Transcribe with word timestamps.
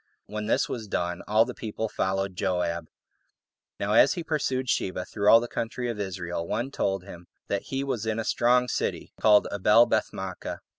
When 0.25 0.47
this 0.47 0.67
was 0.67 0.87
done, 0.87 1.21
all 1.27 1.45
the 1.45 1.53
people 1.53 1.87
followed 1.87 2.35
Joab. 2.35 2.87
Now 3.79 3.93
as 3.93 4.13
he 4.15 4.23
pursued 4.23 4.67
Sheba 4.67 5.05
through 5.05 5.29
all 5.29 5.39
the 5.39 5.47
country 5.47 5.91
of 5.91 5.99
Israel, 5.99 6.47
one 6.47 6.71
told 6.71 7.03
him 7.03 7.27
that 7.49 7.65
he 7.69 7.83
was 7.83 8.07
in 8.07 8.17
a 8.17 8.23
strong 8.23 8.67
city, 8.67 9.13
called 9.19 9.47
Abelbeth 9.51 10.09
maachah. 10.11 10.61